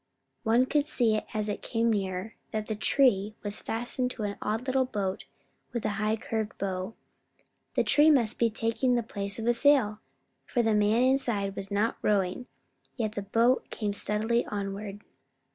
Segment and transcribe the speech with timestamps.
[0.41, 4.65] one could see as it came nearer that the tree was fastened into an odd
[4.65, 5.25] little boat
[5.73, 6.95] with a high curved bow.
[7.75, 9.99] The tree must be taking the place of a sail,
[10.43, 12.47] for the man inside was not rowing,
[12.97, 15.01] yet the boat came steadily onward.